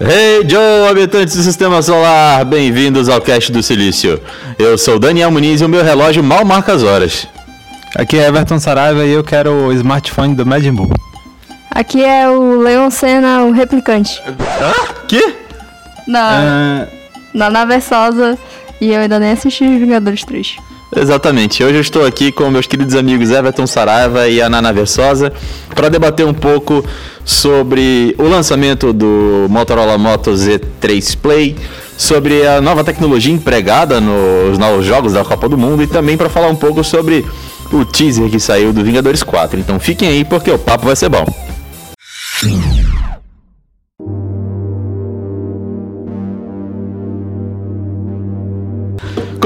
[0.00, 4.20] Hey Joe, habitantes do Sistema Solar, bem-vindos ao Cast do Silício.
[4.56, 7.26] Eu sou Daniel Muniz e o meu relógio mal marca as horas.
[7.96, 10.88] Aqui é Everton Saraiva e eu quero o smartphone do Majin Buu.
[11.72, 14.22] Aqui é o Leon Senna, o replicante.
[14.60, 15.34] Ah, que?
[16.06, 16.86] Na,
[17.34, 18.38] na nave Sosa
[18.80, 20.58] e eu ainda nem assisti Vingadores 3.
[20.94, 21.62] Exatamente.
[21.62, 25.32] Hoje eu estou aqui com meus queridos amigos Everton Saraiva e a Nana Versosa
[25.74, 26.84] para debater um pouco
[27.24, 31.56] sobre o lançamento do Motorola Moto Z3 Play,
[31.96, 36.30] sobre a nova tecnologia empregada nos novos jogos da Copa do Mundo e também para
[36.30, 37.24] falar um pouco sobre
[37.70, 39.60] o teaser que saiu do Vingadores 4.
[39.60, 41.26] Então fiquem aí porque o papo vai ser bom.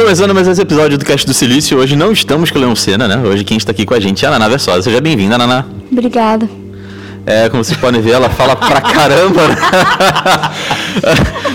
[0.03, 3.07] Começando mais esse episódio do Cast do Silício, hoje não estamos com o Leon Senna,
[3.07, 3.23] né?
[3.25, 4.83] Hoje quem está aqui com a gente é a Naná Versosa.
[4.83, 5.65] Seja bem-vinda, Naná.
[5.93, 6.51] Obrigada.
[7.25, 9.57] É, como vocês podem ver, ela fala pra caramba, né?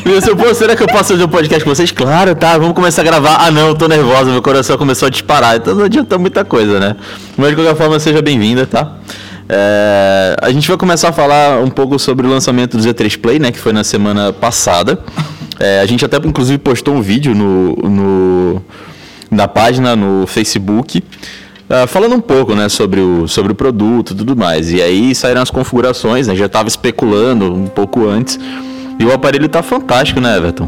[0.05, 1.91] Meu, seu, pô, será que eu posso fazer um podcast com vocês?
[1.91, 3.35] Claro, tá, vamos começar a gravar.
[3.41, 6.79] Ah não, eu tô nervosa, meu coração começou a disparar, então não adianta muita coisa,
[6.79, 6.95] né?
[7.35, 8.93] Mas de qualquer forma, seja bem-vinda, tá?
[9.49, 13.39] É, a gente vai começar a falar um pouco sobre o lançamento do Z3 Play,
[13.39, 13.51] né?
[13.51, 14.97] Que foi na semana passada.
[15.59, 18.61] É, a gente até inclusive postou um vídeo no, no
[19.29, 21.03] na página no Facebook
[21.69, 24.71] uh, falando um pouco né, sobre, o, sobre o produto e tudo mais.
[24.71, 28.39] E aí saíram as configurações, né, já estava especulando um pouco antes.
[28.99, 30.67] E o aparelho está fantástico, né, Everton?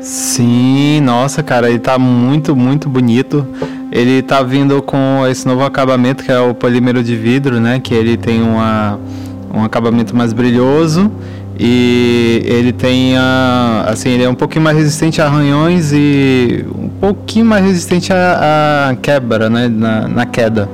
[0.00, 3.46] Sim, nossa, cara, ele tá muito, muito bonito.
[3.90, 7.80] Ele tá vindo com esse novo acabamento que é o polímero de vidro, né?
[7.80, 8.98] Que ele tem uma,
[9.52, 11.10] um acabamento mais brilhoso
[11.58, 16.88] e ele tem a, assim, ele é um pouquinho mais resistente a arranhões e um
[16.88, 20.68] pouquinho mais resistente a, a quebra, né, na, na, queda.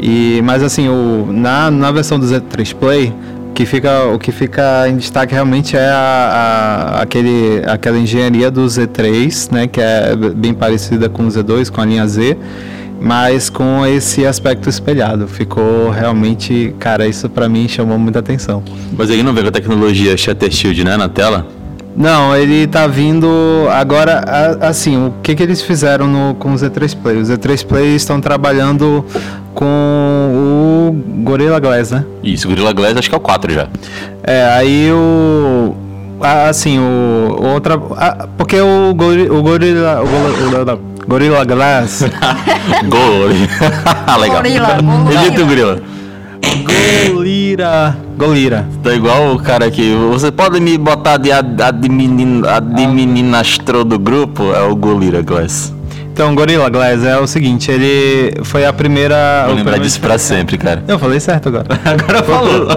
[0.00, 3.12] E mas assim, o, na, na versão do Z3 Play,
[3.54, 8.64] que fica, o que fica em destaque realmente é a, a, aquele, aquela engenharia do
[8.64, 12.38] Z3, né, que é bem parecida com o Z2, com a linha Z
[13.00, 15.26] mas com esse aspecto espelhado.
[15.28, 18.62] Ficou realmente, cara, isso para mim chamou muita atenção.
[18.96, 21.46] Mas aí não vê com a tecnologia Shutter Shield, né, na tela?
[21.96, 23.26] Não, ele tá vindo
[23.70, 24.22] agora,
[24.60, 27.16] assim, o que que eles fizeram no, com o Z3 Play?
[27.16, 29.02] Os Z3 Play estão trabalhando
[29.54, 32.04] com o Gorilla Glass, né?
[32.22, 33.68] Isso, Gorilla Glass acho que é o 4 já.
[34.22, 35.74] É, aí o
[36.20, 37.78] assim, o outra,
[38.36, 42.04] porque o Gorilla, o Gorilla, o Gorilla, Gorilla Glass.
[42.88, 44.16] Gorilla.
[44.20, 44.42] Legal.
[44.42, 44.78] Gorila.
[45.12, 45.82] Edita o Gorila.
[47.12, 47.96] Golira.
[48.16, 48.68] Golira.
[48.82, 49.94] Tá igual o cara aqui.
[50.10, 54.52] Você pode me botar de admin, administrador do grupo?
[54.52, 55.72] É o Golira Glass.
[56.16, 59.44] Então, Gorilla Glass é o seguinte, ele foi a primeira...
[59.48, 60.82] Vou lembrar disso pra sempre, cara.
[60.88, 61.66] Eu falei certo agora.
[61.84, 62.68] agora falou.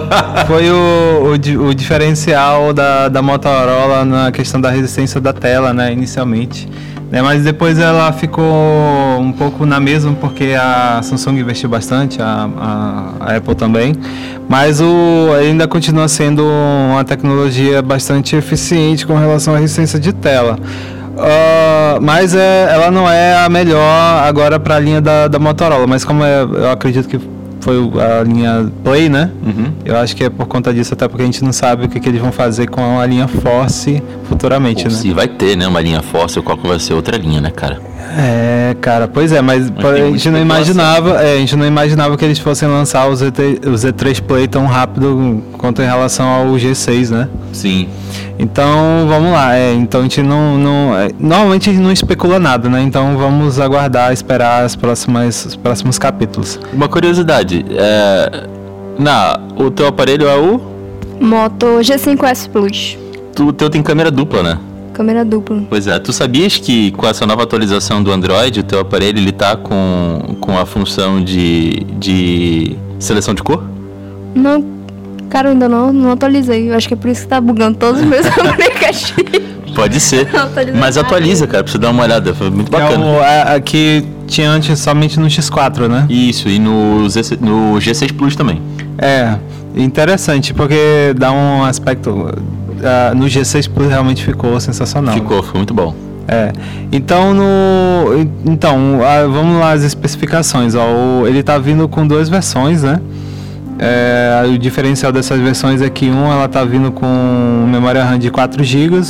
[0.46, 5.94] Foi o, o, o, diferencial da, da Motorola na questão da resistência da tela, né,
[5.94, 6.68] inicialmente.
[7.10, 8.44] Né, mas depois ela ficou
[9.18, 13.96] um pouco na mesma porque a Samsung investiu bastante, a, a, a Apple também.
[14.50, 20.60] Mas o, ainda continua sendo uma tecnologia bastante eficiente com relação à resistência de tela.
[21.20, 25.86] Uh, mas é, ela não é a melhor agora para a linha da, da Motorola,
[25.86, 27.20] mas como é, eu acredito que
[27.60, 29.32] foi a linha Play, né?
[29.46, 29.74] Uhum.
[29.84, 32.00] Eu acho que é por conta disso, até porque a gente não sabe o que,
[32.00, 34.96] que eles vão fazer com a linha Force futuramente, Pô, né?
[34.96, 37.89] Se vai ter, né, uma linha Force, qual que vai ser outra linha, né, cara?
[38.18, 42.18] É, cara, pois é, mas, mas a gente não imaginava, é, a gente não imaginava
[42.18, 46.46] que eles fossem lançar o, Z3, o Z3 Play tão rápido quanto em relação ao
[46.54, 47.30] G6, né?
[47.54, 47.88] Sim.
[48.40, 49.56] Então, vamos lá.
[49.56, 52.82] É, então a gente não, não é, normalmente a gente não especula nada, né?
[52.82, 56.60] Então vamos aguardar, esperar as próximas, os próximos capítulos.
[56.74, 58.48] Uma curiosidade, é,
[58.98, 60.60] na, o teu aparelho é o
[61.20, 62.98] Moto G5S Plus.
[63.36, 64.58] Tu, o teu tem câmera dupla, né?
[65.00, 65.64] Câmera dupla.
[65.70, 69.32] Pois é, tu sabias que com essa nova atualização do Android, o teu aparelho ele
[69.32, 73.64] tá com, com a função de, de seleção de cor?
[74.36, 74.62] Não,
[75.30, 76.70] cara, ainda não, não atualizei.
[76.70, 79.24] Eu acho que é por isso que tá bugando todos os meus aplicativos.
[79.74, 80.28] Pode ser.
[80.78, 82.36] Mas atualiza, cara, pra você dar uma olhada.
[82.36, 83.06] Foi muito bacana.
[83.06, 86.08] É o, aqui tinha antes somente no X4, né?
[86.10, 88.62] Isso, e no, no G6 Plus também.
[88.98, 89.38] É,
[89.78, 92.34] interessante, porque dá um aspecto
[92.80, 95.14] uh, no G6 Plus realmente ficou sensacional.
[95.14, 95.94] Ficou, ficou muito bom.
[96.28, 96.52] É.
[96.92, 100.76] Então, no, então uh, vamos lá as especificações.
[100.76, 103.00] Ó, o, ele está vindo com duas versões, né?
[103.82, 108.30] É, o diferencial dessas versões é que uma ela está vindo com memória RAM de
[108.30, 109.02] 4 GB,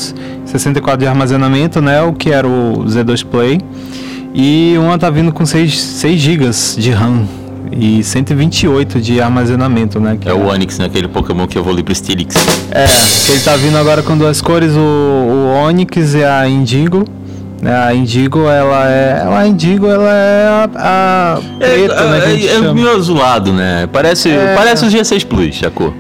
[0.46, 2.04] 64 de armazenamento, né?
[2.04, 3.60] O que era o Z2 Play.
[4.34, 7.26] E uma está vindo com 6, 6 GB de RAM
[7.72, 10.18] e 128 de armazenamento, né?
[10.26, 10.86] é o Onix, né?
[10.86, 12.36] Aquele Pokémon que eu vou pro Steelix.
[12.72, 12.86] É,
[13.26, 17.06] que ele tá vindo agora com duas cores, o, o Onix e a Indigo.
[17.62, 19.28] Né, a Indigo, ela é.
[19.28, 20.70] A Indigo, ela é a,
[21.36, 22.38] a preta, é, né?
[22.38, 23.88] Que é, é meio azulado, né?
[23.92, 24.56] Parece, É.
[24.56, 25.94] parece os G6 Plus, a cor.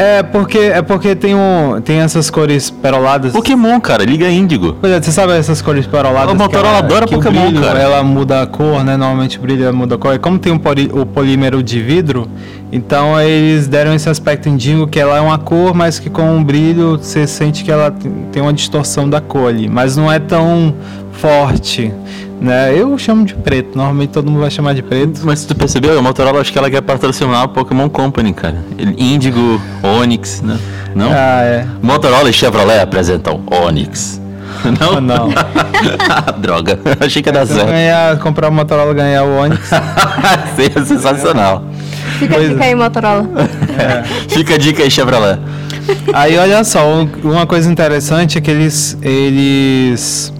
[0.00, 3.32] É porque, é porque tem, um, tem essas cores peroladas.
[3.32, 4.76] Pokémon, cara, liga Índigo.
[4.80, 6.32] Pois é, você sabe essas cores peroladas?
[6.32, 7.80] O Motorola que ela- adora o Pokémon, brilho, cara.
[7.80, 8.96] Ela muda a cor, né?
[8.96, 10.14] Normalmente o brilho muda a cor.
[10.14, 12.28] E como tem um poli- o polímero de vidro,
[12.70, 16.44] então eles deram esse aspecto indigo que ela é uma cor, mas que com o
[16.44, 19.68] brilho você sente que ela tem- tem uma distorção da cor ali.
[19.68, 20.74] Mas não é tão
[21.10, 21.92] forte,
[22.40, 22.72] né?
[22.76, 23.76] Eu chamo de preto.
[23.76, 25.20] Normalmente todo mundo vai chamar de preto.
[25.24, 28.56] Mas se tu percebeu, a Motorola acho que ela quer patrocinar a Pokémon Company, cara.
[28.78, 30.58] Ele- Índigo, Onix, né?
[30.94, 31.10] Não?
[31.10, 31.66] Ah, é.
[31.82, 34.20] Motorola e Chevrolet apresentam Onix.
[34.80, 35.00] Não?
[35.00, 35.28] Não.
[36.40, 37.68] Droga, achei que ia dar certo.
[37.68, 39.70] ganhar, comprar o Motorola ganhar o Onix.
[40.56, 41.62] Seria sensacional.
[42.18, 42.68] Fica, Pois fica é.
[42.68, 43.28] aí, Motorola.
[44.28, 45.38] Fica a dica aí, Chevrolet.
[46.12, 50.32] Aí olha só, um- uma coisa interessante é que eles eles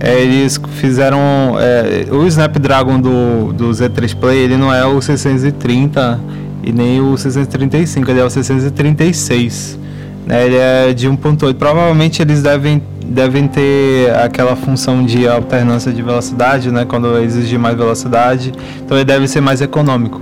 [0.00, 6.20] é, eles fizeram é, o Snapdragon do, do Z3 Play, ele não é o 630
[6.62, 9.78] e nem o 635, ele é o 636.
[10.26, 10.46] Né?
[10.46, 11.54] Ele é de 1.8.
[11.54, 17.74] Provavelmente eles devem devem ter aquela função de alternância de velocidade, né, quando exigir mais
[17.74, 18.52] velocidade.
[18.84, 20.20] Então ele deve ser mais econômico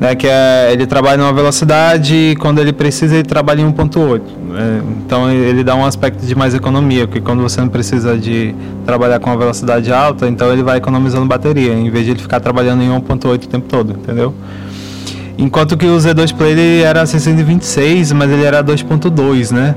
[0.00, 4.22] né, que é, ele trabalha numa velocidade e quando ele precisa ele trabalha em 1.8.
[4.50, 4.82] né?
[5.04, 8.54] então ele dá um aspecto de mais economia, porque quando você não precisa de
[8.84, 12.40] trabalhar com uma velocidade alta, então ele vai economizando bateria, em vez de ele ficar
[12.40, 14.34] trabalhando em 1.8 o tempo todo, entendeu?
[15.38, 19.74] Enquanto que o Z2 Play ele era 626, mas ele era 2.2, né?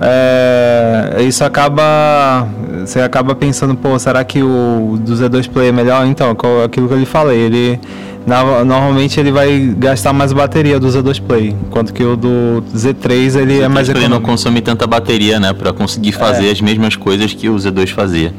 [0.00, 2.48] É, isso acaba.
[2.84, 6.06] Você acaba pensando, pô, será que o do Z2 Play é melhor?
[6.06, 7.80] Então, aquilo que eu lhe falei, ele.
[8.26, 13.36] Na- Normalmente ele vai gastar mais bateria do Z2 Play, enquanto que o do Z3
[13.40, 15.52] ele é mais Ele não consome tanta bateria, né?
[15.52, 16.50] Pra conseguir fazer É.
[16.52, 18.34] as mesmas coisas que o Z2 fazia.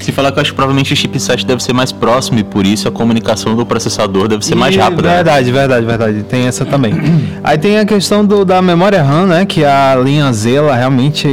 [0.00, 2.64] Se falar que eu acho que provavelmente o chipset deve ser mais próximo e por
[2.66, 5.02] isso a comunicação do processador deve ser mais E rápida.
[5.02, 5.14] né?
[5.16, 6.22] Verdade, verdade, verdade.
[6.22, 6.94] Tem essa também.
[7.44, 9.44] Aí tem a questão do, da memória RAM, né?
[9.44, 11.28] Que a linha Z ela realmente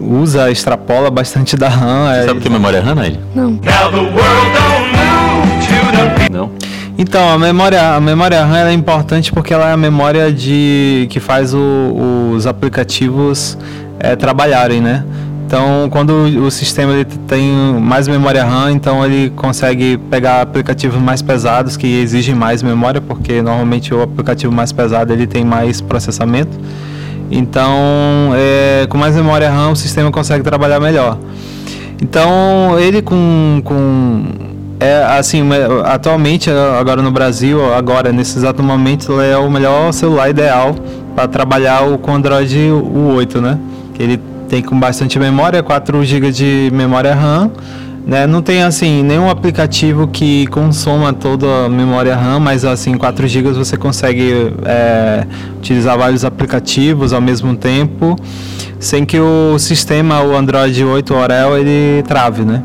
[0.00, 2.10] usa, extrapola bastante da RAM.
[2.12, 3.16] é- Sabe o que é memória RAM, Nair?
[3.32, 3.60] Não.
[7.02, 11.18] Então, a memória, a memória RAM é importante porque ela é a memória de que
[11.18, 13.56] faz o- os aplicativos
[13.98, 15.02] eh, trabalharem, né?
[15.46, 16.10] Então, quando
[16.44, 17.48] o sistema ele tem
[17.80, 23.40] mais memória RAM, então ele consegue pegar aplicativos mais pesados que exigem mais memória, porque
[23.40, 26.58] normalmente o aplicativo mais pesado ele tem mais processamento.
[27.30, 27.74] Então,
[28.34, 31.16] eh, com mais memória RAM, o sistema consegue trabalhar melhor.
[32.02, 34.50] Então, ele com, com
[34.80, 40.30] é assim, me- atualmente agora no Brasil, agora nesse exato momento, é o melhor celular
[40.30, 40.74] ideal
[41.14, 43.58] para trabalhar o com Android o 8, né?
[43.94, 47.50] Que ele tem com bastante memória, 4 GB de memória RAM,
[48.06, 48.26] né?
[48.26, 53.52] Não tem assim nenhum aplicativo que consoma toda a memória RAM, mas assim 4 GB
[53.52, 55.26] você consegue é,
[55.58, 58.16] utilizar vários aplicativos ao mesmo tempo,
[58.78, 62.62] sem que o sistema, o Android 8 Orel, ele trave, né?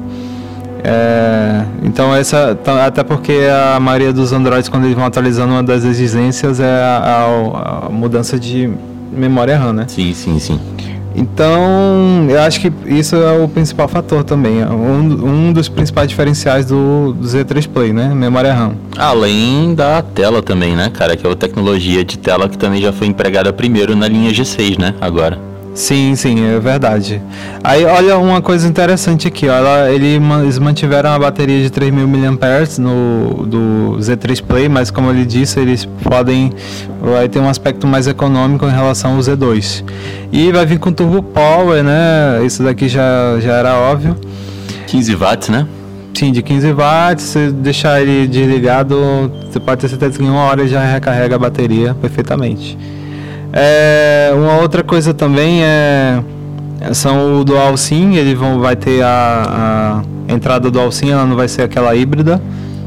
[0.88, 3.40] É, então essa tá- até porque
[3.76, 7.89] a maioria dos Androids quando eles vão atualizando uma das exigências é a, a- a
[7.89, 8.70] mudança de
[9.12, 9.86] memória RAM, né?
[9.88, 10.60] Sim, sim, sim.
[11.15, 16.65] Então eu acho que isso é o principal fator também, um, um dos principais diferenciais
[16.68, 18.13] do, do Z3 Play, né?
[18.13, 18.74] Memória RAM.
[18.96, 21.15] Além da tela também, né, cara?
[21.15, 24.77] Que é a tecnologia de tela que também já foi empregada primeiro na linha G6,
[24.77, 24.94] né?
[25.01, 25.39] Agora.
[25.75, 27.22] Sim, sim, é verdade.
[27.62, 33.46] Aí, olha uma coisa interessante aqui, ó, eles mantiveram a bateria de 3.000 mAh no
[33.46, 36.53] do Z3 Play, mas como ele disse, eles podem
[37.01, 39.84] vai ter um aspecto mais econômico em relação ao Z2.
[40.32, 42.41] E vai vir com Turbo Power, né?
[42.46, 44.15] Isso daqui já, já era óbvio.
[44.88, 45.67] 15 watts, né?
[46.13, 50.44] Sim, de 15 watts, se deixar ele desligado, você pode ter certeza que em uma
[50.44, 52.77] hora já recarrega a bateria perfeitamente.
[53.56, 56.20] É, uma outra coisa também é
[56.92, 61.36] são o Dual SIM, ele vão, vai ter a, a entrada Dual SIM, ela não
[61.36, 62.40] vai ser aquela híbrida.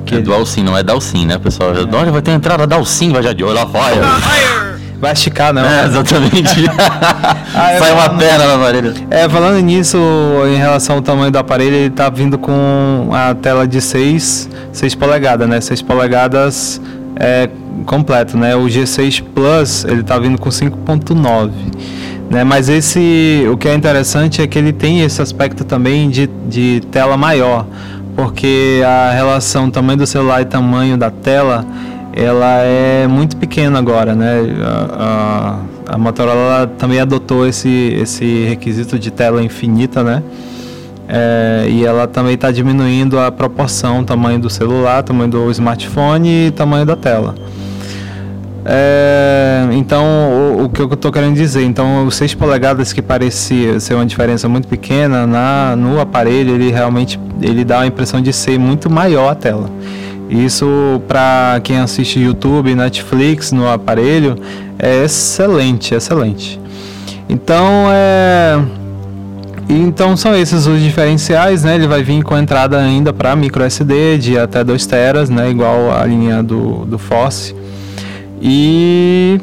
[0.05, 1.75] Que é dual sim, não é dual sim, né, pessoal?
[1.75, 3.95] Já, Olha, vai ter entrada dual sim, vai já de olho lá fora.
[5.01, 5.65] Vai esticar, não.
[5.65, 6.65] É, exatamente.
[7.55, 9.07] Ah, Sai uma não- perna na parede.
[9.11, 9.99] É, falando nisso,
[10.49, 14.95] em relação ao tamanho do aparelho, ele tá vindo com a tela de 6, 6
[14.95, 15.61] polegadas, né?
[15.61, 16.81] 6 polegadas
[17.17, 17.49] é,
[17.85, 18.57] completo, né?
[18.57, 21.51] O G6 Plus, ele tá vindo com 5.9,
[22.31, 22.45] né?
[22.45, 26.83] Mas esse, o que é interessante é que ele tem esse aspecto também de, de
[26.91, 27.67] tela maior,
[28.15, 31.65] porque a relação tamanho do celular e tamanho da tela
[32.13, 34.41] ela é muito pequena agora, né?
[34.65, 37.69] A, a, a Motorola também adotou esse,
[38.01, 40.23] esse requisito de tela infinita, né?
[41.09, 46.51] É, e ela também está diminuindo a proporção, tamanho do celular, tamanho do smartphone e
[46.51, 47.35] tamanho da tela.
[48.65, 53.79] É, então, o, o, que eu estou querendo dizer, então, os 6 polegadas que parecia
[53.81, 58.33] ser uma diferença muito pequena na, no aparelho, ele realmente ele dá a impressão de
[58.33, 59.71] ser muito maior a tela.
[60.29, 64.37] Isso para quem assiste YouTube, Netflix no aparelho
[64.79, 66.61] é excelente, excelente.
[67.29, 68.59] Então é
[69.71, 71.75] então são esses os diferenciais, né?
[71.75, 75.51] Ele vai vir com entrada ainda para micro SD de até 2 teras, né?
[75.51, 77.55] Igual a linha do, do Force.
[78.41, 79.41] E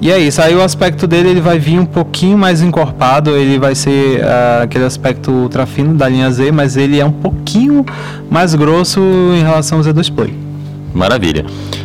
[0.00, 0.40] e é isso.
[0.40, 3.30] Aí o aspecto dele ele vai vir um pouquinho mais encorpado.
[3.30, 7.10] Ele vai ser uh, aquele aspecto ultra fino da linha Z, mas ele é um
[7.10, 7.84] pouquinho
[8.30, 10.34] mais grosso em relação ao Z2 Play.
[10.94, 11.44] Maravilha.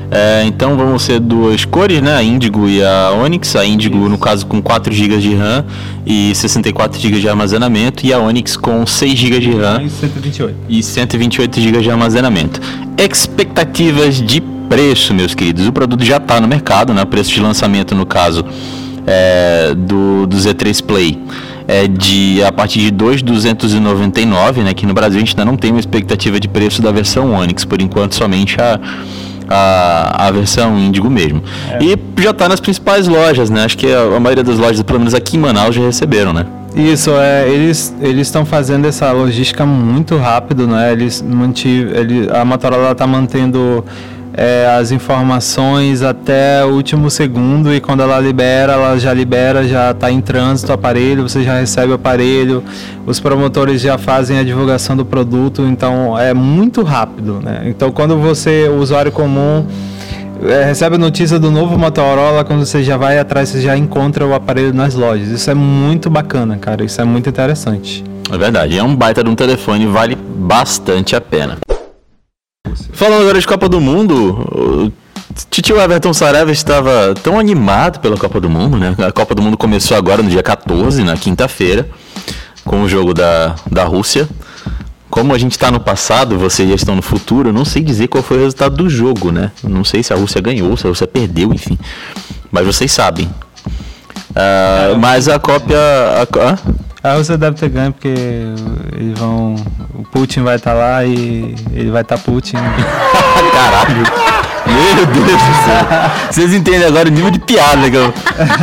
[0.10, 2.16] É, então vamos ser duas cores, né?
[2.16, 3.56] A Indigo e a Onyx.
[3.56, 5.66] A Indigo, no caso, com 4 GB de RAM
[6.06, 8.06] e 64 GB de armazenamento.
[8.06, 10.56] E a Onyx com 6 GB de RAM E 128.
[10.70, 12.62] e 128 GB de armazenamento.
[12.98, 15.68] Expectativas de preço, meus queridos.
[15.68, 17.02] O produto já está no mercado, né?
[17.02, 18.46] O preço de lançamento, no caso,
[19.06, 21.20] é, do, do Z3 Play
[21.68, 24.72] é de a partir de 2.299, né?
[24.72, 27.64] Aqui no Brasil a gente ainda não tem uma expectativa de preço da versão Onix,
[27.64, 28.80] por enquanto somente a
[29.50, 31.44] a, a versão Índigo mesmo.
[31.80, 33.64] E já está nas principais lojas, né?
[33.64, 36.46] Acho que a, a maioria das lojas, pelo menos aqui em Manaus, já receberam, né?
[36.76, 40.92] Isso, é, eles eles estão fazendo essa logística muito rápido, né?
[40.92, 43.86] Eles mantive, ele, a Motorola está mantendo
[44.36, 49.92] é, as informações até o último segundo e quando ela libera, ela já libera, já
[49.92, 52.64] está em trânsito o aparelho, você já recebe o aparelho,
[53.06, 57.64] os promotores já fazem a divulgação do produto, então é muito rápido, né?
[57.66, 59.68] Então quando você, o usuário comum,
[60.44, 64.26] é, recebe a notícia do novo Motorola, quando você já vai atrás, você já encontra
[64.26, 65.28] o aparelho nas lojas.
[65.30, 68.04] Isso é muito bacana, cara, isso é muito interessante.
[68.32, 71.60] É verdade, é um baita de um telefone, vale bastante a pena.
[72.94, 74.92] Falando agora de Copa do Mundo,
[75.50, 78.96] Titio Everton Saraiva estava tão animado pela Copa do Mundo, né?
[79.00, 81.90] A Copa do Mundo começou agora no dia 14, na quinta-feira,
[82.64, 84.28] com o jogo da, da Rússia.
[85.10, 88.08] Como a gente está no passado, vocês já estão no futuro, eu não sei dizer
[88.08, 89.52] qual foi o resultado do jogo, né?
[89.64, 91.78] Não sei se a Rússia ganhou, se a Rússia perdeu, enfim.
[92.52, 93.30] Mas vocês sabem.
[94.36, 95.78] Ah, mas a cópia.
[95.78, 96.58] A, hã?
[97.04, 99.56] A Rússia deve ter ganho porque eles vão.
[99.94, 102.56] O Putin vai estar lá e ele vai estar Putin.
[103.54, 104.04] Caralho.
[104.66, 106.12] Meu Deus do céu.
[106.32, 108.14] Vocês entendem agora o nível de piada que eu.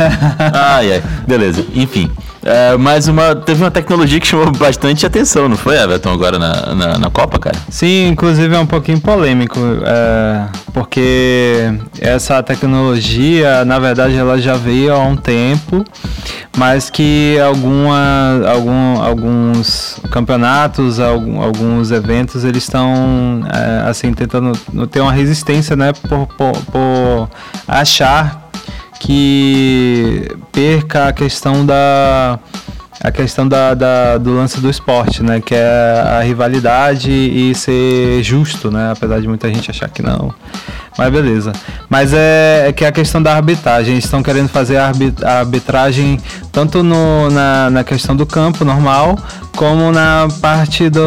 [0.53, 1.03] Ai, ai.
[1.27, 1.63] Beleza.
[1.75, 2.09] Enfim.
[2.43, 3.35] É, mais uma.
[3.35, 7.37] Teve uma tecnologia que chamou bastante atenção, não foi, Everton, agora na, na, na Copa,
[7.37, 7.55] cara?
[7.69, 14.91] Sim, inclusive é um pouquinho polêmico, é, porque essa tecnologia, na verdade, ela já veio
[14.91, 15.85] há um tempo,
[16.57, 24.53] mas que alguma, algum, alguns campeonatos, algum- alguns eventos, eles estão é, assim tentando
[24.87, 27.29] ter uma resistência, né, por, por, por
[27.67, 28.40] achar
[29.01, 32.37] que perca a questão da
[33.03, 35.41] a questão da, da- do lance do esporte, né?
[35.41, 38.91] Que é a rivalidade e ser justo, né?
[38.91, 40.31] Apesar de muita gente achar que não.
[41.01, 41.51] Mas beleza.
[41.89, 43.93] Mas é, é que é a questão da arbitragem.
[43.93, 46.19] Eles estão querendo fazer a arbi- a arbitragem
[46.51, 49.17] tanto no, na, na questão do campo normal,
[49.55, 51.01] como na parte do,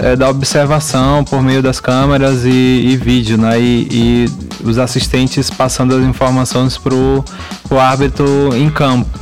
[0.00, 3.60] é, da observação por meio das câmeras e, e vídeo, né?
[3.60, 4.30] E, e
[4.64, 7.24] os assistentes passando as informações pro,
[7.68, 9.20] pro árbitro em campo.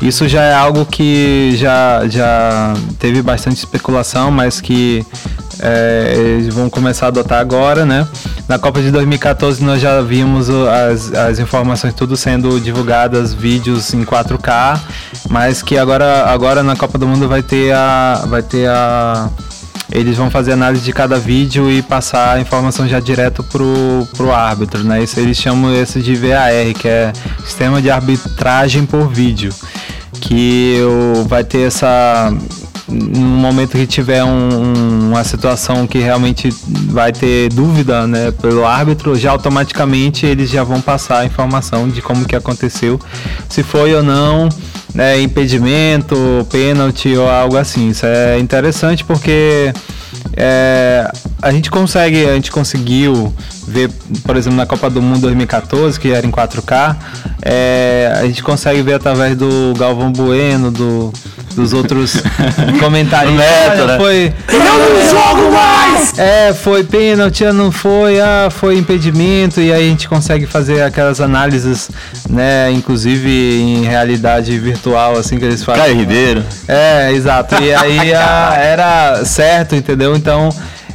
[0.00, 5.06] Isso já é algo que já, já teve bastante especulação, mas que
[5.62, 8.06] é, eles vão começar a adotar agora, né?
[8.48, 14.04] Na Copa de 2014 nós já vimos as, as informações tudo sendo divulgadas, vídeos em
[14.04, 14.80] 4K,
[15.30, 18.24] mas que agora, agora na Copa do Mundo vai ter a.
[18.28, 19.30] Vai ter a
[19.92, 24.32] eles vão fazer análise de cada vídeo e passar a informação já direto pro, pro
[24.32, 25.02] árbitro, né?
[25.02, 27.12] Isso eles chamam esse de VAR, que é
[27.44, 29.52] Sistema de Arbitragem por Vídeo,
[30.14, 30.78] que
[31.26, 32.32] vai ter essa
[32.88, 36.52] no momento que tiver um- um- uma situação que realmente
[36.88, 42.02] vai ter dúvida né, pelo árbitro, já automaticamente eles já vão passar a informação de
[42.02, 43.00] como que aconteceu,
[43.48, 44.48] se foi ou não
[44.94, 46.14] né, impedimento,
[46.50, 47.88] pênalti ou algo assim.
[47.90, 49.72] Isso é interessante porque
[50.36, 51.10] é,
[51.40, 53.32] a gente consegue, a gente conseguiu
[53.66, 53.90] ver,
[54.24, 56.96] por exemplo, na Copa do Mundo 2014, que era em 4K,
[57.42, 61.12] é, a gente consegue ver através do Galvão Bueno, do,
[61.52, 62.22] dos outros
[62.80, 63.34] comentários.
[63.34, 63.96] Neto, né?
[63.98, 64.32] Foi.
[64.48, 66.18] não jogo mais!
[66.18, 71.20] É, foi pênalti, não foi, ah, foi impedimento, e aí a gente consegue fazer aquelas
[71.20, 71.90] análises,
[72.28, 73.28] né, inclusive
[73.60, 75.82] em realidade virtual, assim que eles fazem.
[75.82, 76.44] Caio Ribeiro.
[76.68, 77.54] É, exato.
[77.62, 80.16] E aí a- era certo, entendeu?
[80.16, 80.48] Então,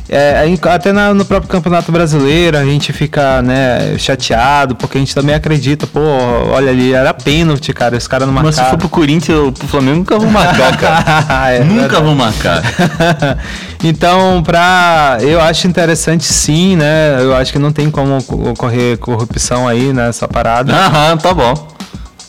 [0.09, 5.13] é, até na- no próprio Campeonato Brasileiro a gente fica, né, chateado, porque a gente
[5.13, 8.77] também acredita, pô, olha ali, era pênalti, cara, os caras não Mas se for marcaram.
[8.79, 11.47] pro Corinthians ou pro Flamengo, nunca vão marcar, cara.
[11.49, 12.03] É, nunca verdade.
[12.03, 12.61] vão marcar.
[13.83, 15.17] então, pra.
[15.21, 17.17] Eu acho interessante sim, né?
[17.21, 20.73] Eu acho que não tem como ocorrer corrupção aí nessa parada.
[20.73, 21.67] Aham, tá bom.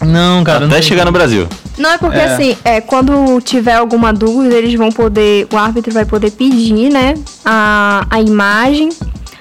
[0.01, 0.61] Não, cara.
[0.61, 1.49] não Até tem chegar no Brasil.
[1.77, 2.25] Não, é porque É.
[2.25, 7.15] assim, é, quando tiver alguma dúvida, eles vão poder, o árbitro vai poder pedir, né,
[7.45, 8.91] a, a imagem,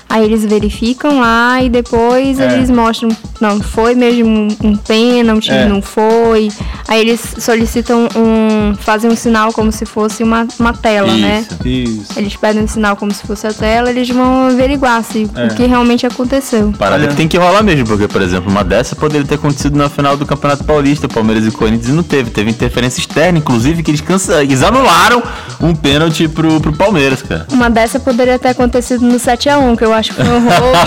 [0.09, 2.53] aí eles verificam lá e depois É.
[2.53, 3.09] eles mostram,
[3.41, 5.67] não, foi mesmo um, um pênalti, É.
[5.67, 6.49] não foi.
[6.87, 11.45] Aí eles solicitam um, fazem um sinal como se fosse uma, uma tela, né?
[11.65, 11.67] Isso.
[11.67, 12.13] Isso.
[12.19, 15.47] Eles pedem um sinal como se fosse a tela, eles vão averiguar se É.
[15.47, 16.73] o que realmente aconteceu.
[16.77, 17.09] Parada Olha.
[17.09, 20.15] que tem que rolar mesmo, porque, por exemplo, uma dessa poderia ter acontecido na final
[20.15, 22.29] do Campeonato Paulista, Palmeiras e Corinthians, e não teve.
[22.31, 24.43] Teve interferência externa, inclusive, que eles, cansa...
[24.43, 25.21] eles anularam
[25.59, 27.45] um pênalti pro, pro Palmeiras, cara.
[27.51, 30.77] Uma dessa poderia ter acontecido no 7x1, que eu acho que foi um roubo.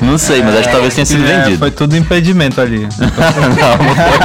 [0.02, 1.58] Não sei, mas acho que talvez tenha sido É, vendido.
[1.58, 2.80] foi tudo impedimento ali.
[2.98, 4.18] não, não foi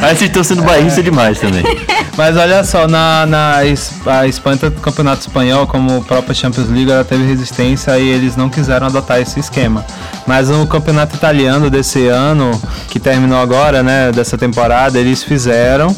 [0.00, 0.06] não.
[0.06, 1.62] Aí vocês estão sendo bairrista demais também.
[2.16, 6.68] Mas olha só, na, na a Espanha, tanto o Campeonato Espanhol como a própria Champions
[6.68, 9.84] League, ela teve resistência e eles não quiseram adotar esse esquema.
[10.26, 12.50] Mas no Campeonato Italiano desse ano,
[12.88, 15.94] que terminou agora, né, dessa temporada, eles fizeram.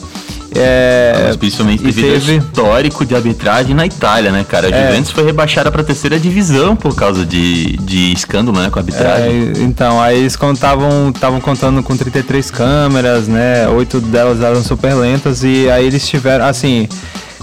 [0.54, 0.91] É,
[1.32, 4.66] Mas principalmente devido teve- ao histórico de arbitragem na Itália, né, cara?
[4.66, 4.86] A É.
[4.88, 9.52] Juventus foi rebaixada pra terceira divisão por causa de, de escândalo, né, com a arbitragem.
[9.56, 13.68] É, então, aí eles contavam, estavam contando com 33 câmeras, né?
[13.68, 16.88] Oito delas eram super lentas e aí eles tiveram, assim,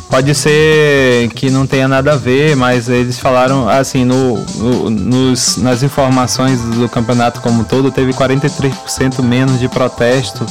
[0.10, 5.58] pode ser que não tenha nada a ver, mas eles falaram, assim, no, no- nos,
[5.58, 10.46] nas informações do campeonato como um todo, teve 43% menos de protesto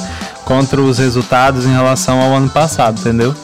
[0.49, 3.35] contra os resultados em relação ao ano passado, entendeu?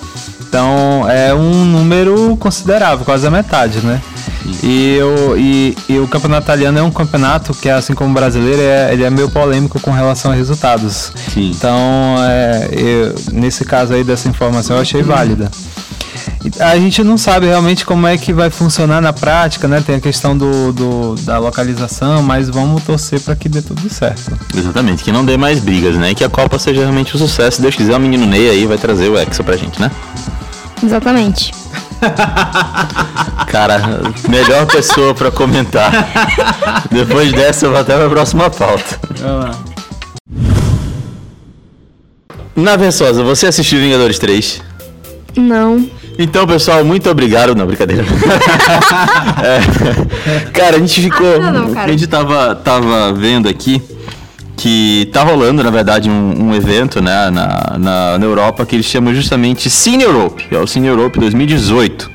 [0.49, 4.01] Então é um número considerável, quase a metade, né?
[4.62, 8.61] E, o e, e o campeonato italiano é um campeonato que, assim como o brasileiro,
[8.62, 11.12] é, ele é meio polêmico com relação a resultados.
[11.33, 11.51] Sim.
[11.51, 15.51] Então, é, eu- nesse caso aí dessa informação, eu achei válida.
[16.61, 19.83] A gente não sabe realmente como é que vai funcionar na prática, né?
[19.85, 24.37] Tem a questão do, do- da localização, mas vamos torcer para que dê tudo certo.
[24.54, 26.11] Exatamente, que não dê mais brigas, né?
[26.11, 27.57] E que a Copa seja realmente um sucesso.
[27.57, 29.90] Se Deus quiser, o menino Ney aí vai trazer o Hexa pra gente, né?
[30.83, 31.52] Exatamente.
[33.48, 35.90] Cara, melhor pessoa pra comentar.
[36.90, 38.98] Depois dessa, eu vou até pra próxima pauta.
[42.54, 44.61] Na Versosa, você assistiu Vingadores 3?
[45.37, 45.88] Não.
[46.18, 47.55] Então, pessoal, muito obrigado.
[47.55, 48.05] Não, brincadeira.
[49.44, 51.35] É, cara, a gente ficou.
[51.37, 51.87] Ah, não, não, cara.
[51.87, 53.83] A gente tava, tava vendo aqui
[54.57, 58.87] que tá rolando, na verdade, um, um evento né, na, na, na Europa que eles
[58.87, 62.11] chamam justamente Cine Europe, é o Cine Europe 2018.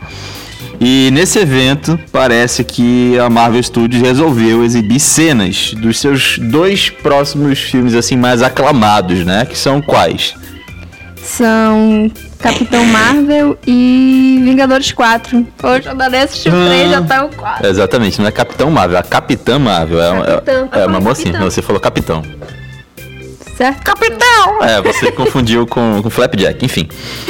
[0.82, 7.60] E nesse evento parece que a Marvel Studios resolveu exibir cenas dos seus dois próximos
[7.60, 9.46] filmes assim mais aclamados, né?
[9.46, 10.34] Que são quais?
[11.22, 12.10] São
[12.40, 15.46] Capitão Marvel e Vingadores 4.
[15.62, 17.68] Hoje eu ainda nem assisti o 3, já tá o 4.
[17.68, 20.02] Exatamente, não é Capitão Marvel, é a Capitã Marvel.
[20.02, 21.52] É, Capitã, é, é uma mocinha, Capitão.
[21.52, 22.24] você falou Capitão.
[23.58, 23.84] Certo?
[23.84, 24.64] Capitão!
[24.64, 26.88] É, você confundiu com, com Flapjack, enfim.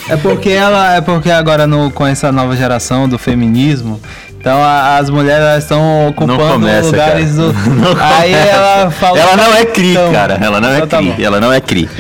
[0.08, 4.00] É porque ela é porque agora no, com essa nova geração do feminismo,
[4.40, 7.54] então a- as mulheres elas estão ocupando começa, lugares do.
[8.02, 9.20] Aí ela fala.
[9.20, 10.40] Ela não é cri, Então, cara.
[10.42, 11.08] Ela não é então tá cri.
[11.12, 11.16] bom.
[11.24, 11.90] ela não é cri.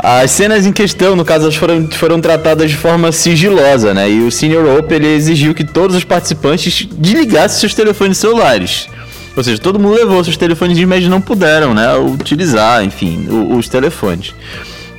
[0.00, 4.08] As cenas em questão, no caso, elas foram, foram tratadas de forma sigilosa, né?
[4.08, 8.88] E o Senior Open ele exigiu que todos os participantes desligassem seus telefones celulares.
[9.36, 11.94] Ou seja, todo mundo levou seus telefones, mas não puderam, né?
[11.96, 14.34] Utilizar, enfim, o- os telefones.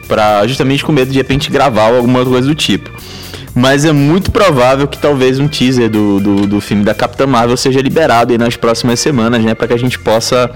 [0.08, 2.90] Pra, justamente com medo de, de repente gravar alguma coisa do tipo.
[3.60, 7.58] Mas é muito provável que talvez um teaser do, do, do filme da Capitã Marvel
[7.58, 9.54] seja liberado aí nas próximas semanas, né?
[9.54, 10.50] Para que a gente possa,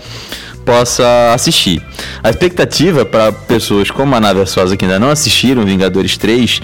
[0.65, 1.81] possa assistir.
[2.23, 6.61] A expectativa para pessoas como a Ana Versosa que ainda não assistiram Vingadores 3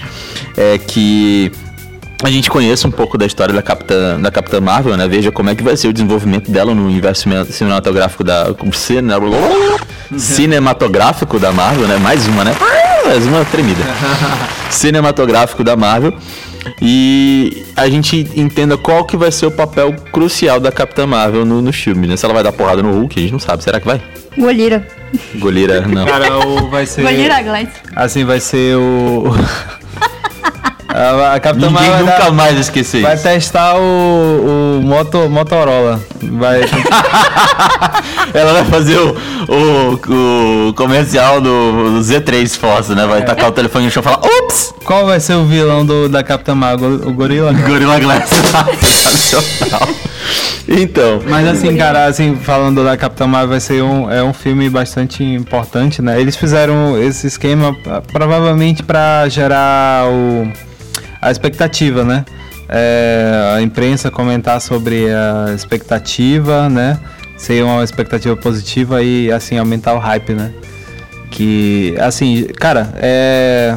[0.56, 1.52] é que
[2.22, 5.06] a gente conheça um pouco da história da Capitã, da Capitã Marvel, né?
[5.06, 8.46] Veja como é que vai ser o desenvolvimento dela no universo cine- cinematográfico da.
[10.16, 11.98] cinematográfico da Marvel, né?
[11.98, 12.54] Mais uma, né?
[13.28, 13.82] Uma tremida.
[14.70, 16.12] cinematográfico da Marvel.
[16.80, 21.60] E a gente entenda qual que vai ser o papel crucial da Capitã Marvel no,
[21.62, 22.16] no filme, né?
[22.16, 23.64] Se ela vai dar porrada no Hulk, a gente não sabe.
[23.64, 24.00] Será que vai?
[24.36, 24.86] Golira.
[25.36, 26.04] Golira, não.
[26.04, 27.02] Cara, o, vai ser.
[27.02, 27.68] Golira Glass.
[27.96, 29.24] Assim, vai ser o.
[30.88, 33.22] a, a Capitã Ninguém Marvel vai, nunca dar- mais vai esquecer vai isso.
[33.22, 34.69] testar o, o
[35.00, 35.98] Moto, Motorola.
[36.22, 36.60] Vai,
[38.34, 39.16] Ela vai fazer o,
[39.48, 43.06] o, o comercial do, do Z3 Force, né?
[43.06, 44.74] Vai tacar o telefone no chão e falar, ops!
[44.84, 46.96] qual vai ser o vilão do, da Capitã Marvel?
[47.08, 47.50] O Gorila?
[47.50, 48.28] Gorilla Glass.
[48.82, 49.88] Sensacional.
[50.68, 54.68] Então, Mas assim, cara, assim, falando da Capitã Marvel, vai ser um, é um filme
[54.68, 56.20] bastante importante, né?
[56.20, 60.52] Eles fizeram esse esquema ah, provavelmente pra gerar o,
[61.22, 62.22] a expectativa, né?
[62.72, 67.00] É, a imprensa comentar sobre a expectativa, né?
[67.36, 70.52] Ser uma expectativa positiva e, assim, aumentar o hype, né?
[71.30, 73.76] Que, assim, cara, é.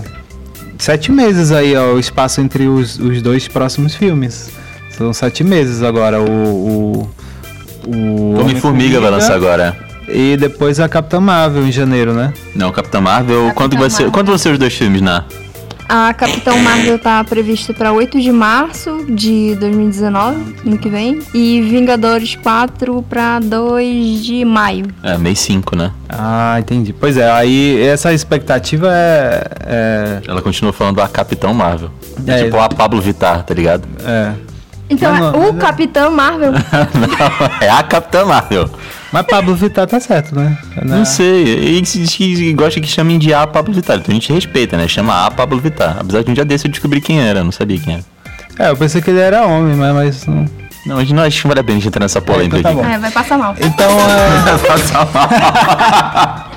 [0.77, 4.51] Sete meses aí, ó, o espaço entre os, os dois próximos filmes.
[4.91, 6.21] São sete meses agora.
[6.21, 7.10] O.
[7.86, 9.75] o, o Homem-Formiga vai lançar agora.
[10.08, 12.34] E depois a Capitã Marvel em janeiro, né?
[12.53, 13.45] Não, Capitão Marvel.
[13.45, 14.03] Capitã quanto vai ser?
[14.03, 14.12] Marvel.
[14.12, 15.23] Quanto vão ser os dois filmes, na?
[15.95, 21.19] A Capitão Marvel tá prevista para 8 de março de 2019, ano que vem.
[21.36, 24.88] E Vingadores 4 para 2 de maio.
[25.03, 25.91] É, mês 5, né?
[26.10, 26.93] Ah, entendi.
[26.93, 29.43] Pois é, aí essa expectativa é.
[29.67, 30.21] É.
[30.27, 31.91] Ela continua falando a Capitão Marvel.
[32.25, 33.88] É, tipo a Pablo Vittar, tá ligado?
[34.03, 34.32] é.
[34.89, 36.51] Então, Mas não- o Capitão Marvel.
[36.93, 38.69] Não, é a Capitã Marvel.
[39.13, 40.58] Mas Pablo Vittar tá certo, né?
[40.84, 43.97] Não sei, ele diz que gosta que chamem de a Pablo Vittar.
[43.97, 44.88] Então a gente respeita, né?
[44.88, 45.97] Chama a Pablo Vittar.
[45.99, 48.04] Apesar de um dia desse eu descobri quem era, não sabia quem era.
[48.58, 50.45] É, eu pensei que ele era homem, mas, mas não.
[50.86, 52.80] Não, mas não acho que vale a pena a gente entrar nessa polêmica então tá
[52.82, 52.89] aqui.
[52.89, 52.95] bom.
[52.95, 53.56] É, vai passar mal.
[53.62, 54.58] Então, é.
[54.67, 56.49] Passa mal.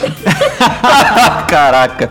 [1.46, 2.10] Caraca.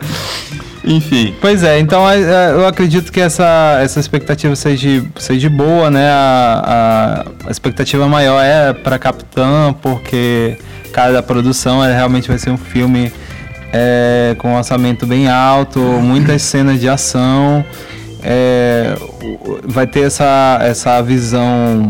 [0.84, 1.36] Enfim.
[1.42, 6.10] Pois é, então é, é, eu acredito que essa, essa expectativa seja, seja boa, né?
[6.10, 10.58] A, a- expectativa maior é para Capitã, porque
[10.94, 13.12] cada produção é, realmente vai ser um filme
[13.74, 17.64] é, com um orçamento bem alto, muitas cenas de ação.
[18.24, 18.96] é,
[19.66, 21.90] vai ter essa, essa visão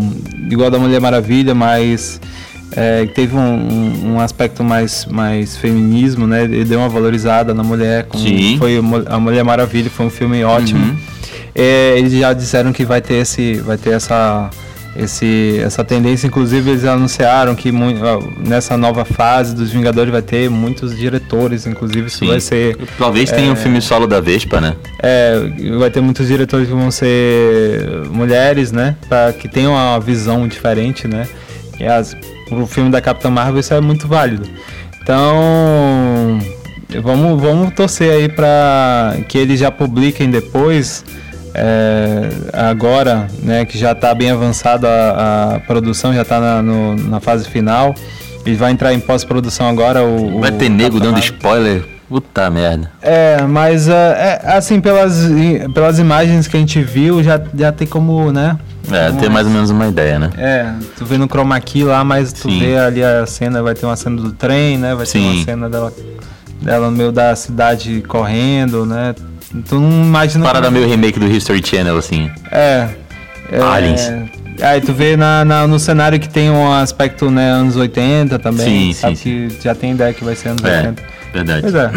[0.49, 2.19] igual da Mulher Maravilha, mas
[2.75, 6.43] é, teve um, um- aspecto mais, mais feminismo, né?
[6.43, 8.03] Ele deu uma valorizada na mulher.
[8.05, 8.58] Com, Sim.
[8.58, 8.77] Foi
[9.08, 10.84] a Mulher Maravilha, foi um filme ótimo.
[10.84, 10.97] Uhum.
[11.55, 14.49] É, eles já disseram que vai ter esse, vai ter essa,
[14.95, 16.27] esse, essa tendência.
[16.27, 17.71] Inclusive eles anunciaram que
[18.38, 22.27] nessa nova fase dos Vingadores vai ter muitos diretores, inclusive isso Sim.
[22.27, 24.75] vai ser Talvez tenha um filme solo da Vespa, né?
[25.01, 25.39] é,
[25.77, 28.95] vai ter muitos diretores que vão ser mulheres, né?
[29.10, 31.27] Pra que tenham uma visão diferente, né?
[31.80, 32.15] E as,
[32.52, 34.48] o filme da Capitã Marvel isso é muito válido.
[35.02, 36.39] Então,
[37.02, 41.04] vamos, vamos torcer aí para que eles já publiquem depois.
[41.54, 47.48] é, agora, né, que já está bem avançada a, produção, já está na, na fase
[47.50, 47.96] final.
[48.46, 50.04] E vai entrar em pós-produção agora.
[50.04, 51.84] O, Vai o ter nego dando spoiler.
[52.08, 52.92] Puta merda.
[53.02, 53.94] É, mas é,
[54.44, 55.28] é, assim, pelas,
[55.74, 58.58] pelas imagens que a gente viu, já, já tem como, né?
[58.92, 60.30] É, ter mais ou menos uma ideia, né?
[60.38, 62.60] É, tu vê no chroma key lá, mas tu Sim.
[62.60, 64.96] vê ali a cena, vai ter uma cena do trem, né?
[64.96, 65.36] Vai ter Sim.
[65.36, 65.94] uma cena dela,
[66.62, 69.13] dela no meio da cidade correndo, né?
[69.68, 70.46] Tu não imagina...
[70.46, 72.32] Parada meio remake do History Channel, assim.
[72.52, 72.89] É.
[73.52, 74.12] é Aliens.
[74.62, 78.65] Aí tu vê na, na- no cenário que tem um aspecto, né, anos 80 também.
[78.65, 81.04] Sim, sabe sim, que já tem ideia que vai ser anos É, 80.
[81.34, 81.62] verdade.
[81.62, 81.92] Pois é.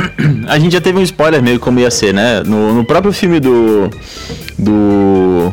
[0.49, 2.43] A gente já teve um spoiler meio como ia ser, né?
[2.45, 3.91] No, no próprio filme do.
[4.59, 5.53] Do.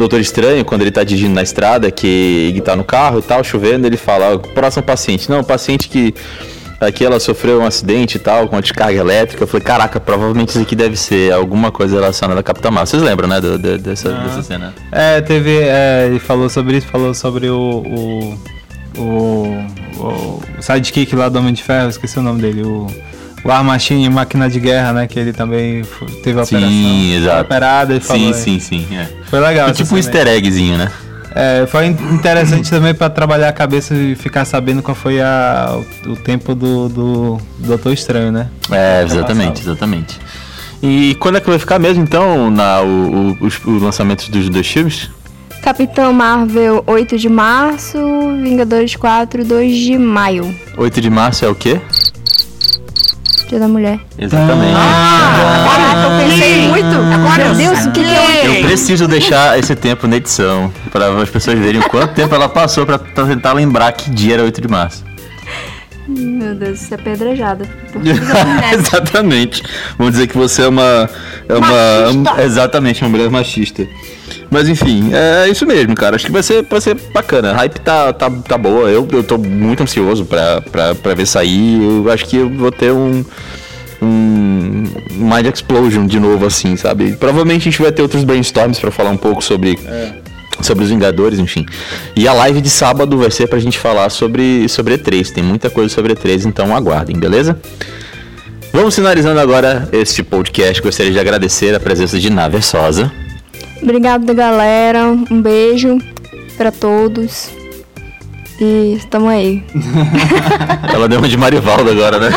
[0.00, 2.06] Doutor Estranho, quando ele tá dirigindo na estrada, que
[2.50, 5.30] ele tá no carro e tal, chovendo, ele fala, próximo paciente.
[5.30, 6.14] Não, paciente que.
[6.80, 9.42] Aqui ela sofreu um acidente e tal, com uma descarga elétrica.
[9.42, 12.86] Eu falei, caraca, provavelmente isso aqui deve ser alguma coisa relacionada a Capitã Marvel.
[12.86, 14.74] Vocês lembram, né, do- do- dessa, dessa cena?
[14.90, 15.58] É, teve.
[15.58, 17.58] é, ele falou sobre isso, falou sobre o.
[17.86, 18.38] o,
[18.98, 19.62] o,
[19.98, 22.86] o sidekick lá do Homem de Ferro, esqueci o nome dele, o.
[23.44, 25.06] O War Machine, máquina de guerra, né?
[25.06, 25.82] Que ele também
[26.22, 27.12] teve a Sim, operação.
[27.16, 27.34] exato.
[27.36, 28.34] Foi operado e falou.
[28.34, 28.96] Sim, sim, sim.
[28.96, 29.08] É.
[29.30, 29.66] Foi legal.
[29.66, 30.90] Foi tipo um cena easter eggzinho, né?
[31.34, 35.78] É, foi in- interessante também pra trabalhar a cabeça e ficar sabendo qual foi a,
[36.06, 38.48] o, o tempo do, do Doutor Estranho, né?
[38.70, 40.18] É, exatamente, exatamente.
[40.82, 44.48] E quando é que vai ficar mesmo, então, na, o, o- os, os lançamentos dos
[44.48, 45.08] dois filmes?
[45.62, 47.98] Capitão Marvel 8 de março,
[48.42, 50.52] Vingadores 4 2 de maio.
[50.76, 51.80] 8 de março é o quê?
[53.48, 53.98] Dia da Mulher.
[54.16, 54.72] Exatamente.
[54.74, 56.86] Caraca, eu pensei muito.
[57.36, 58.46] Meu Deus, o que, que é?
[58.46, 62.48] Eu preciso deixar esse tempo na edição para as pessoas verem o quanto tempo ela
[62.48, 65.09] passou para tentar lembrar que dia era 8 de março.
[66.50, 67.64] Meu Deus, isso é pedrejada.
[68.74, 69.62] exatamente.
[69.96, 71.08] Vamos dizer que você é uma.
[71.48, 72.42] É uma Machista.
[72.42, 73.86] exatamente, uma mulher machista.
[74.50, 76.16] Mas enfim, é isso mesmo, cara.
[76.16, 77.52] Acho que vai ser, vai ser bacana.
[77.52, 78.90] A hype tá, tá, tá boa.
[78.90, 81.80] Eu, eu tô muito ansioso pra, pra, pra ver sair.
[81.80, 83.24] Eu acho que eu vou ter um.
[84.02, 87.12] Um Mind Explosion de novo, assim, sabe?
[87.12, 89.78] Provavelmente a gente vai ter outros brainstorms pra falar um pouco sobre
[90.66, 91.66] sobre os Vingadores, enfim.
[92.16, 95.32] E a live de sábado vai ser pra gente falar sobre, sobre E3.
[95.32, 97.58] Tem muita coisa sobre E3, então aguardem, beleza?
[98.72, 100.80] Vamos finalizando agora este podcast.
[100.80, 103.10] Gostaria de agradecer a presença de Ná Versosa.
[103.82, 105.06] Obrigado, galera.
[105.06, 105.98] Um beijo
[106.56, 107.50] pra todos.
[108.60, 109.64] E estamos aí.
[110.92, 112.30] Ela deu uma de Marivaldo agora, né?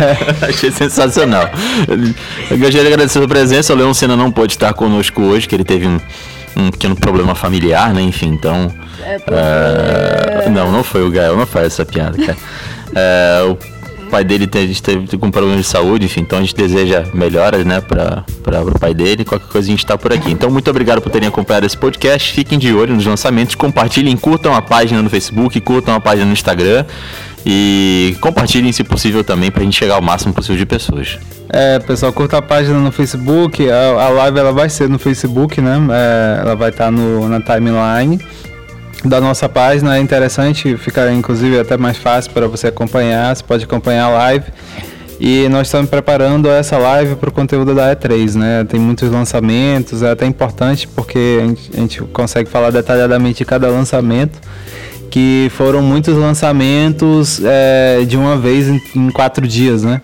[0.46, 1.48] Achei sensacional.
[2.50, 3.72] Eu gostaria de agradecer a sua presença.
[3.72, 5.98] O Leon Senna não pôde estar conosco hoje, que ele teve um,
[6.56, 8.02] um pequeno problema familiar, né?
[8.02, 8.72] Enfim, então.
[10.46, 12.38] é, Não, não foi o Gael, não faz essa piada, cara.
[12.92, 13.56] É, o
[14.10, 17.80] pai dele teve, teve com problemas de saúde, enfim, então a gente deseja melhoras, né,
[17.80, 18.24] para
[18.66, 19.24] o pai dele.
[19.24, 20.32] Qualquer coisa a gente tá por aqui.
[20.32, 22.32] Então, muito obrigado por terem acompanhado esse podcast.
[22.32, 26.32] Fiquem de olho nos lançamentos, compartilhem, curtam a página no Facebook, curtam a página no
[26.32, 26.84] Instagram.
[27.44, 31.18] E compartilhem, se possível, também, pra gente chegar ao máximo possível de pessoas.
[31.48, 33.68] É, pessoal, curta a página no Facebook.
[33.70, 35.78] A, a live ela vai ser no Facebook, né?
[35.90, 38.20] É, ela vai estar no, na timeline
[39.04, 39.96] da nossa página.
[39.96, 43.34] É interessante, fica inclusive até mais fácil para você acompanhar.
[43.34, 44.46] Você pode acompanhar a live.
[45.18, 48.64] E nós estamos preparando essa live para o conteúdo da E3, né?
[48.64, 53.44] Tem muitos lançamentos, é até importante porque a gente, a gente consegue falar detalhadamente de
[53.44, 54.40] cada lançamento
[55.10, 60.00] que foram muitos lançamentos é, de uma vez em, em quatro dias, né?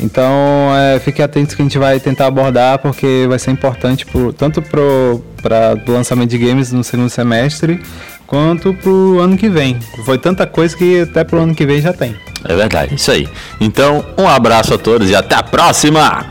[0.00, 0.32] Então,
[0.74, 4.62] é, fique atento que a gente vai tentar abordar, porque vai ser importante pro, tanto
[4.62, 7.80] para o lançamento de games no segundo semestre,
[8.26, 9.78] quanto para o ano que vem.
[10.04, 12.16] Foi tanta coisa que até para o ano que vem já tem.
[12.44, 13.28] É verdade, isso aí.
[13.60, 16.24] Então, um abraço a todos e até a próxima!